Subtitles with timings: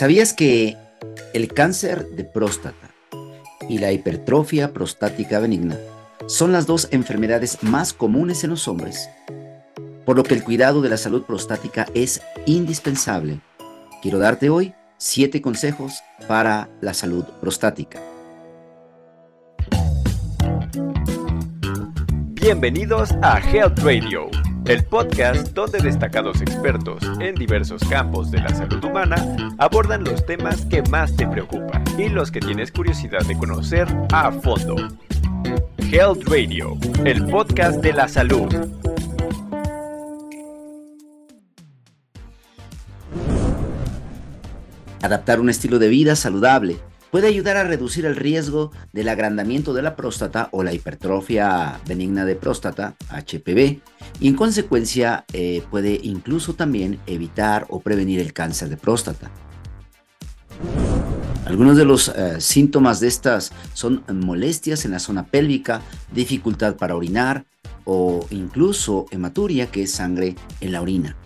[0.00, 0.78] ¿Sabías que
[1.34, 2.90] el cáncer de próstata
[3.68, 5.76] y la hipertrofia prostática benigna
[6.26, 9.10] son las dos enfermedades más comunes en los hombres?
[10.06, 13.40] Por lo que el cuidado de la salud prostática es indispensable.
[14.00, 18.00] Quiero darte hoy siete consejos para la salud prostática.
[22.40, 24.30] Bienvenidos a Health Radio
[24.70, 29.16] el podcast donde destacados expertos en diversos campos de la salud humana
[29.58, 34.30] abordan los temas que más te preocupan y los que tienes curiosidad de conocer a
[34.30, 34.76] fondo.
[35.90, 38.54] Health Radio, el podcast de la salud.
[45.02, 46.78] Adaptar un estilo de vida saludable
[47.10, 52.24] puede ayudar a reducir el riesgo del agrandamiento de la próstata o la hipertrofia benigna
[52.24, 53.80] de próstata, HPV,
[54.20, 59.30] y en consecuencia eh, puede incluso también evitar o prevenir el cáncer de próstata.
[61.46, 66.94] Algunos de los eh, síntomas de estas son molestias en la zona pélvica, dificultad para
[66.94, 67.44] orinar
[67.84, 71.16] o incluso hematuria, que es sangre en la orina.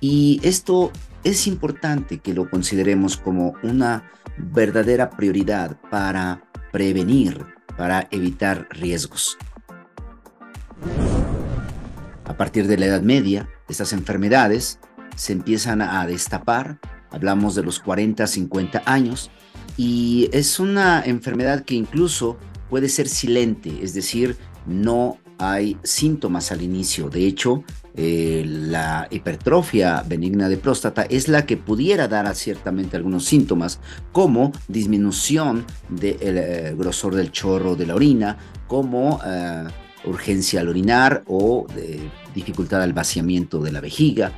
[0.00, 0.92] Y esto
[1.24, 6.42] es importante que lo consideremos como una verdadera prioridad para
[6.72, 7.44] prevenir,
[7.76, 9.38] para evitar riesgos.
[12.24, 14.78] A partir de la Edad Media, estas enfermedades
[15.14, 16.78] se empiezan a destapar,
[17.10, 19.30] hablamos de los 40, 50 años,
[19.76, 22.36] y es una enfermedad que incluso
[22.68, 27.08] puede ser silente, es decir, no hay síntomas al inicio.
[27.08, 33.24] De hecho, eh, la hipertrofia benigna de próstata es la que pudiera dar ciertamente algunos
[33.24, 33.80] síntomas,
[34.12, 39.64] como disminución del eh, grosor del chorro de la orina, como eh,
[40.04, 41.66] urgencia al orinar o
[42.34, 44.32] dificultad al vaciamiento de la vejiga.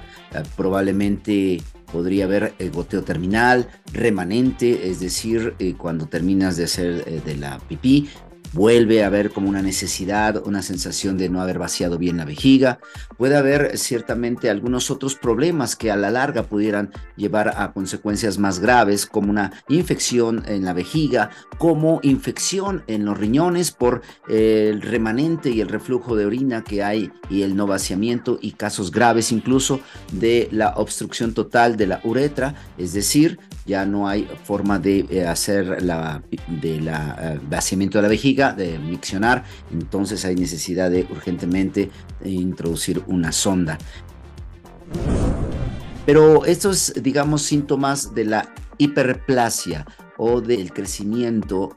[0.56, 1.60] probablemente
[1.92, 8.08] podría haber goteo terminal, remanente, es decir, cuando terminas de hacer de la pipí,
[8.52, 12.78] vuelve a haber como una necesidad, una sensación de no haber vaciado bien la vejiga.
[13.16, 18.58] Puede haber ciertamente algunos otros problemas que a la larga pudieran llevar a consecuencias más
[18.58, 25.50] graves, como una infección en la vejiga, como infección en los riñones por el remanente
[25.50, 29.80] y el reflujo de orina que hay y el no vaciamiento y casos graves incluso
[30.12, 33.38] de la obstrucción total de la uretra, es decir,
[33.68, 36.22] ya no hay forma de eh, hacer la,
[36.60, 41.90] de la, eh, vaciamiento de la vejiga, de miccionar, entonces hay necesidad de urgentemente
[42.24, 43.78] introducir una sonda.
[46.06, 48.48] Pero estos, digamos, síntomas de la
[48.78, 49.84] hiperplasia
[50.18, 51.76] o del crecimiento,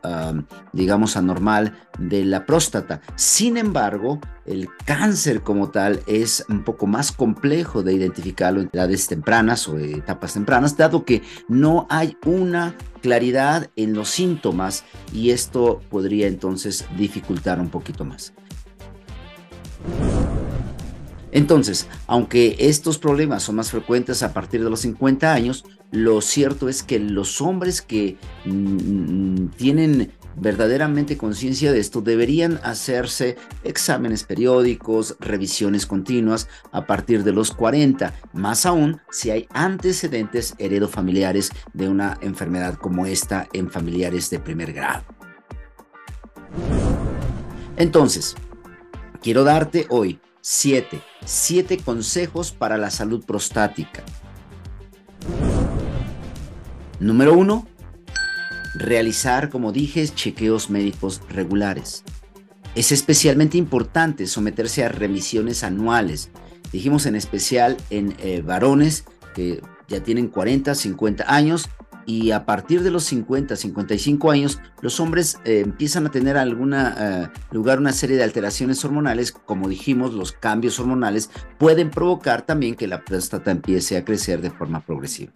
[0.73, 2.99] digamos, anormal de la próstata.
[3.15, 9.07] Sin embargo, el cáncer como tal es un poco más complejo de identificarlo en edades
[9.07, 15.81] tempranas o etapas tempranas, dado que no hay una claridad en los síntomas y esto
[15.89, 18.33] podría entonces dificultar un poquito más.
[21.31, 26.69] Entonces, aunque estos problemas son más frecuentes a partir de los 50 años, lo cierto
[26.69, 35.17] es que los hombres que mm, tienen verdaderamente conciencia de esto deberían hacerse exámenes periódicos,
[35.19, 42.17] revisiones continuas a partir de los 40, más aún si hay antecedentes heredofamiliares de una
[42.21, 45.03] enfermedad como esta en familiares de primer grado.
[47.75, 48.35] Entonces,
[49.21, 51.01] quiero darte hoy 7.
[51.25, 54.03] 7 consejos para la salud prostática.
[57.01, 57.67] Número 1.
[58.75, 62.03] Realizar, como dije, chequeos médicos regulares.
[62.75, 66.29] Es especialmente importante someterse a remisiones anuales.
[66.71, 69.03] Dijimos en especial en eh, varones
[69.33, 71.69] que ya tienen 40, 50 años
[72.05, 76.95] y a partir de los 50, 55 años, los hombres eh, empiezan a tener alguna
[76.99, 82.75] eh, lugar una serie de alteraciones hormonales, como dijimos, los cambios hormonales pueden provocar también
[82.75, 85.31] que la próstata empiece a crecer de forma progresiva.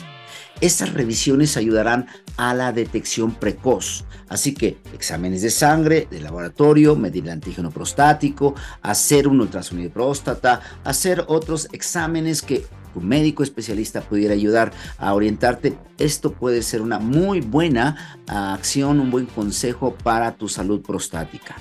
[0.61, 2.07] Estas revisiones ayudarán
[2.37, 8.55] a la detección precoz, así que exámenes de sangre, de laboratorio, medir el antígeno prostático,
[8.81, 15.13] hacer un ultrasonido de próstata, hacer otros exámenes que un médico especialista pudiera ayudar a
[15.13, 21.55] orientarte, esto puede ser una muy buena acción, un buen consejo para tu salud prostática.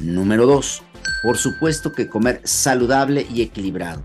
[0.00, 0.82] Número 2.
[1.22, 4.02] Por supuesto que comer saludable y equilibrado.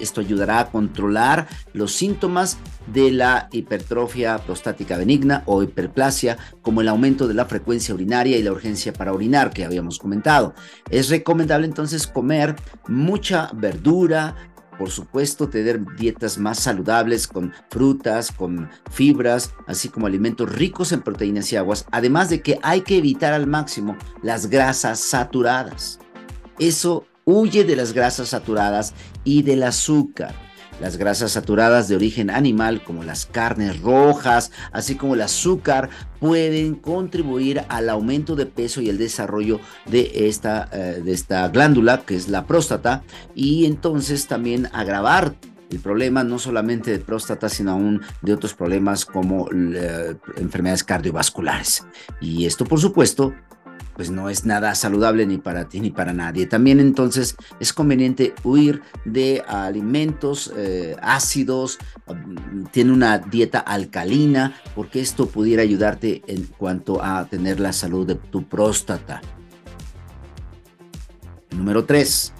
[0.00, 6.86] Esto ayudará a controlar los síntomas de la hipertrofia prostática benigna o hiperplasia, como el
[6.86, 10.54] aumento de la frecuencia urinaria y la urgencia para orinar que habíamos comentado.
[10.90, 12.54] Es recomendable entonces comer
[12.86, 14.36] mucha verdura,
[14.78, 21.02] por supuesto, tener dietas más saludables con frutas, con fibras, así como alimentos ricos en
[21.02, 25.98] proteínas y aguas, además de que hay que evitar al máximo las grasas saturadas.
[26.58, 28.94] Eso huye de las grasas saturadas
[29.24, 30.34] y del azúcar.
[30.80, 35.88] Las grasas saturadas de origen animal, como las carnes rojas, así como el azúcar,
[36.20, 42.02] pueden contribuir al aumento de peso y el desarrollo de esta, eh, de esta glándula,
[42.02, 43.02] que es la próstata,
[43.34, 45.34] y entonces también agravar
[45.70, 51.84] el problema no solamente de próstata, sino aún de otros problemas como eh, enfermedades cardiovasculares.
[52.20, 53.34] Y esto, por supuesto,
[53.96, 56.46] pues no es nada saludable ni para ti ni para nadie.
[56.46, 65.00] También entonces es conveniente huir de alimentos eh, ácidos, mm, tiene una dieta alcalina, porque
[65.00, 69.22] esto pudiera ayudarte en cuanto a tener la salud de tu próstata.
[71.50, 72.34] Número 3.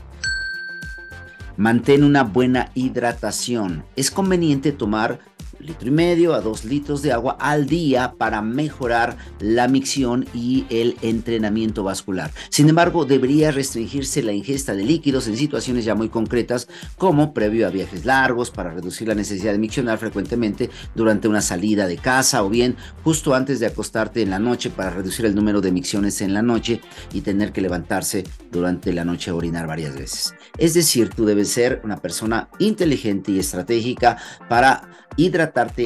[1.57, 3.87] Mantén una buena hidratación.
[3.97, 5.21] Es conveniente tomar
[5.67, 10.65] litro y medio a dos litros de agua al día para mejorar la micción y
[10.71, 12.31] el entrenamiento vascular.
[12.49, 17.67] Sin embargo, debería restringirse la ingesta de líquidos en situaciones ya muy concretas, como previo
[17.67, 22.45] a viajes largos para reducir la necesidad de miccionar frecuentemente durante una salida de casa
[22.45, 26.21] o bien justo antes de acostarte en la noche para reducir el número de micciones
[26.21, 26.81] en la noche
[27.13, 30.35] y tener que levantarse durante la noche a orinar varias veces.
[30.59, 34.17] Es decir, tú debes ser una persona inteligente y estratégica
[34.49, 34.89] para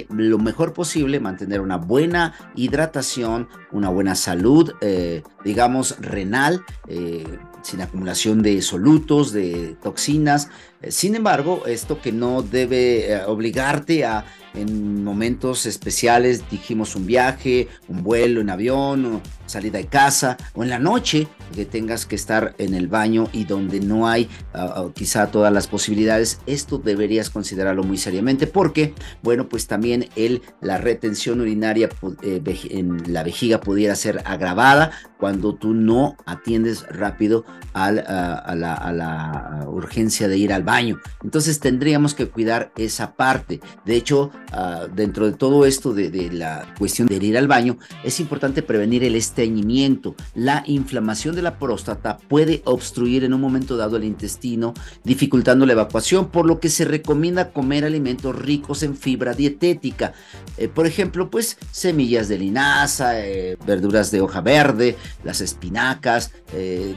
[0.08, 7.24] lo mejor posible, mantener una buena hidratación, una buena salud, eh, digamos, renal, eh,
[7.62, 10.48] sin acumulación de solutos, de toxinas.
[10.82, 14.24] Eh, sin embargo, esto que no debe obligarte a
[14.54, 20.70] en momentos especiales, dijimos un viaje, un vuelo en avión, salida de casa, o en
[20.70, 24.88] la noche que tengas que estar en el baño y donde no hay ah, ah,
[24.94, 30.78] quizá todas las posibilidades, esto deberías considerarlo muy seriamente porque, bueno, pues también el, la
[30.78, 31.88] retención urinaria
[32.22, 37.44] eh, en la vejiga pudiera ser agravada cuando tú no atiendes rápido
[37.74, 40.98] a, la, a la urgencia de ir al baño.
[41.22, 43.60] Entonces tendríamos que cuidar esa parte.
[43.84, 48.18] De hecho, Ah, dentro de todo esto de, la cuestión de ir al baño, es
[48.18, 50.16] importante prevenir el estreñimiento.
[50.34, 54.74] La inflamación de la próstata puede obstruir en un momento dado el intestino,
[55.04, 60.14] dificultando la evacuación, por lo que se recomienda comer alimentos ricos en fibra dietética.
[60.56, 66.96] Eh, por ejemplo, pues semillas de linaza, eh, verduras de hoja verde, las espinacas, eh,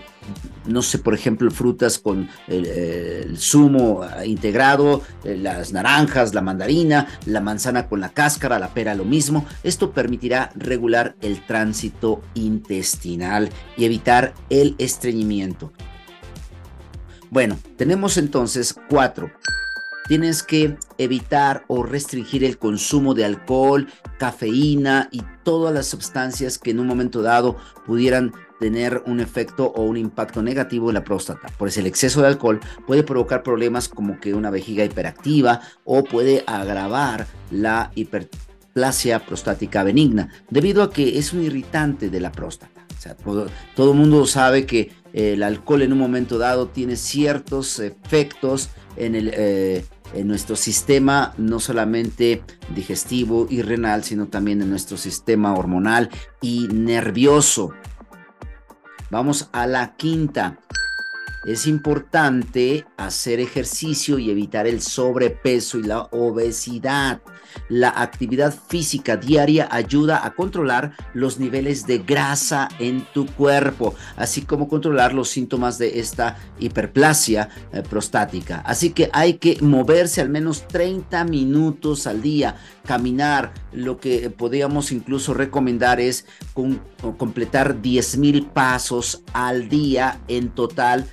[0.66, 7.42] no sé, por ejemplo, frutas con el, zumo integrado, eh, las naranjas, la mandarina, la
[7.44, 9.46] manzana con la cáscara, la pera lo mismo.
[9.64, 15.72] Esto permitirá regular el tránsito intestinal y evitar el estreñimiento.
[17.30, 19.32] Bueno, tenemos entonces cuatro
[20.08, 23.88] tienes que evitar o restringir el consumo de alcohol,
[24.18, 29.84] cafeína y todas las sustancias que en un momento dado pudieran tener un efecto o
[29.84, 31.50] un impacto negativo en la próstata.
[31.58, 36.06] Por eso el exceso de alcohol puede provocar problemas como que una vejiga hiperactiva o
[36.06, 42.88] puede agravar la hiperplasia prostática benigna, debido a que es un irritante de la próstata.
[43.76, 49.16] Todo el mundo sabe que el alcohol en un momento dado tiene ciertos efectos en,
[49.16, 49.84] el, eh,
[50.14, 56.10] en nuestro sistema, no solamente digestivo y renal, sino también en nuestro sistema hormonal
[56.42, 57.74] y nervioso.
[59.14, 60.58] Vamos a la quinta.
[61.46, 67.22] Es importante hacer ejercicio y evitar el sobrepeso y la obesidad.
[67.70, 74.42] La actividad física diaria ayuda a controlar los niveles de grasa en tu cuerpo, así
[74.42, 78.62] como controlar los síntomas de esta hiperplasia eh, prostática.
[78.66, 82.56] Así que hay que moverse al menos 30 minutos al día,
[82.86, 83.54] caminar.
[83.72, 86.26] Lo que podríamos incluso recomendar es
[87.18, 91.08] completar 10 mil pasos al día en total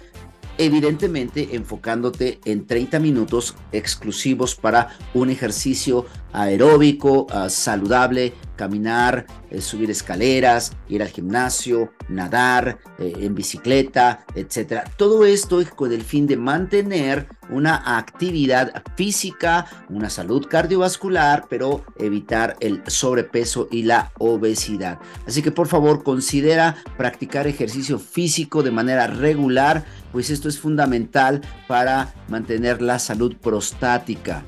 [0.61, 9.91] evidentemente enfocándote en 30 minutos exclusivos para un ejercicio aeróbico, ah, saludable, caminar, eh, subir
[9.91, 14.85] escaleras, ir al gimnasio, nadar, eh, en bicicleta, etcétera.
[14.99, 22.57] Todo esto con el fin de mantener una actividad física, una salud cardiovascular, pero evitar
[22.61, 24.99] el sobrepeso y la obesidad.
[25.27, 31.41] Así que por favor considera practicar ejercicio físico de manera regular, pues esto es fundamental
[31.67, 34.45] para mantener la salud prostática.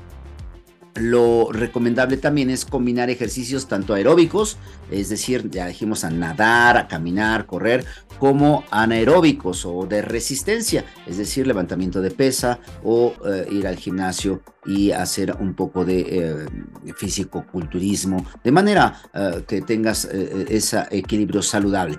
[0.95, 4.57] Lo recomendable también es combinar ejercicios tanto aeróbicos,
[4.91, 7.85] es decir, ya dijimos a nadar, a caminar, correr,
[8.19, 14.41] como anaeróbicos o de resistencia, es decir, levantamiento de pesa o eh, ir al gimnasio
[14.65, 21.97] y hacer un poco de eh, físico-culturismo, de manera eh, que tengas ese equilibrio saludable.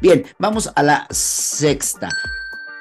[0.00, 2.10] Bien, vamos a la sexta.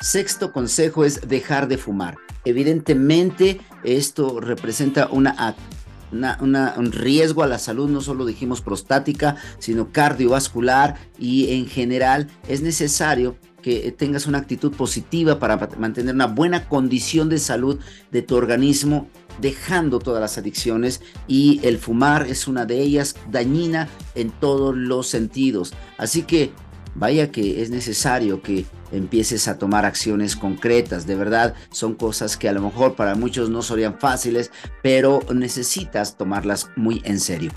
[0.02, 2.18] Sexto consejo es dejar de fumar.
[2.46, 11.54] Evidentemente, esto representa un riesgo a la salud, no solo dijimos prostática, sino cardiovascular y
[11.56, 17.40] en general es necesario que tengas una actitud positiva para mantener una buena condición de
[17.40, 17.80] salud
[18.12, 19.08] de tu organismo,
[19.42, 25.08] dejando todas las adicciones y el fumar es una de ellas dañina en todos los
[25.08, 25.74] sentidos.
[25.98, 26.52] Así que
[26.96, 31.06] vaya que es necesario que empieces a tomar acciones concretas.
[31.06, 36.18] De verdad, son cosas que a lo mejor para muchos no serían fáciles, pero necesitas
[36.18, 37.52] tomarlas muy en serio.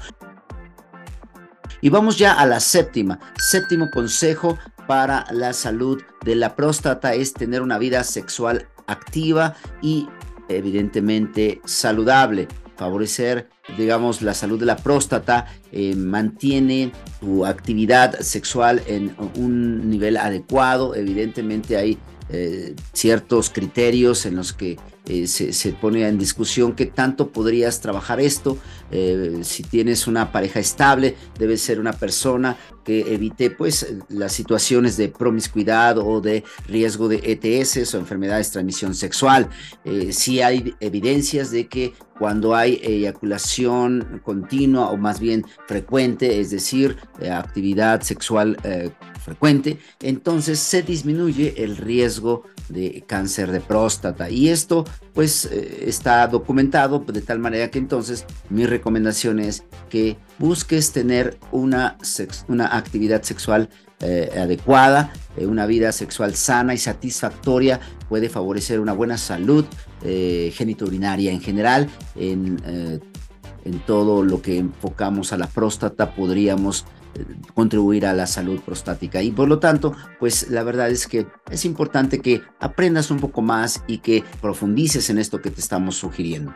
[1.81, 3.21] Y vamos ya a la séptima.
[3.37, 10.09] Séptimo consejo para la salud de la próstata es tener una vida sexual activa y
[10.49, 19.15] evidentemente saludable favorecer, digamos, la salud de la próstata, eh, mantiene tu actividad sexual en
[19.35, 20.95] un nivel adecuado.
[20.95, 21.99] Evidentemente hay
[22.31, 28.21] eh, ciertos criterios en los que eh, se, pone en discusión qué tanto podrías trabajar
[28.21, 28.59] esto.
[29.43, 35.09] Si tienes una pareja estable, debe ser una persona que evite pues las situaciones de
[35.09, 39.49] promiscuidad o de riesgo de ETS o enfermedades de transmisión sexual.
[40.11, 46.97] si hay evidencias de que cuando hay eyaculación continua o más bien frecuente, es decir,
[47.31, 48.57] actividad sexual
[49.29, 54.31] frecuente, entonces se disminuye el riesgo de cáncer de próstata.
[54.31, 54.85] Y esto
[55.15, 61.39] pues eh, está documentado de tal manera que entonces mi recomendación es que busques tener
[61.51, 61.99] una,
[62.49, 63.69] una actividad sexual
[64.01, 69.65] eh, adecuada, eh, una vida sexual sana y satisfactoria puede favorecer una buena salud
[70.03, 71.89] genitourinaria en general.
[72.17, 72.59] En,
[73.65, 76.87] en todo lo que enfocamos a la próstata podríamos
[77.55, 79.23] contribuir a la salud prostática.
[79.23, 83.43] Y por lo tanto, pues la verdad es que es importante que aprendas un poco
[83.43, 86.53] más y que profundices en esto que te estamos sugiriendo.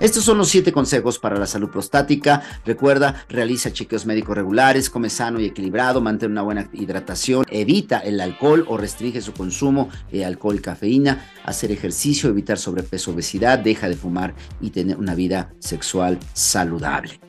[0.00, 2.42] Estos son los siete consejos para la salud prostática.
[2.64, 8.18] Recuerda, realiza chequeos médicos regulares, come sano y equilibrado, mantén una buena hidratación, evita el
[8.22, 13.90] alcohol o restringe su consumo de alcohol y cafeína, hacer ejercicio, evitar sobrepeso, obesidad, deja
[13.90, 17.20] de fumar y tener una vida sexual saludable.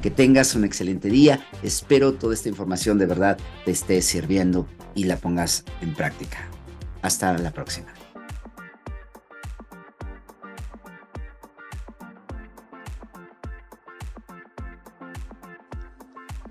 [0.00, 1.44] Que tengas un excelente día.
[1.62, 6.48] Espero toda esta información de verdad te esté sirviendo y la pongas en práctica.
[7.02, 7.97] Hasta la próxima.